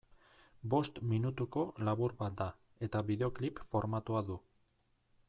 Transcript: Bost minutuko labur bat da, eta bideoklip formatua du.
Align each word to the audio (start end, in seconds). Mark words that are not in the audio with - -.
Bost 0.73 0.95
minutuko 1.11 1.65
labur 1.89 2.15
bat 2.23 2.39
da, 2.41 2.49
eta 2.89 3.05
bideoklip 3.11 3.63
formatua 3.69 4.25
du. 4.31 4.39